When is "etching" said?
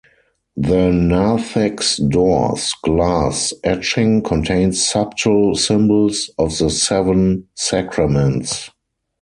3.63-4.23